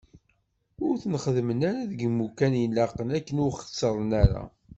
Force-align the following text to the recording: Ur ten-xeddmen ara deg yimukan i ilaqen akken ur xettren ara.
Ur 0.85 0.93
ten-xeddmen 1.01 1.59
ara 1.69 1.89
deg 1.91 1.99
yimukan 2.03 2.53
i 2.59 2.61
ilaqen 2.65 3.09
akken 3.17 3.41
ur 3.45 3.53
xettren 3.61 4.11
ara. 4.23 4.43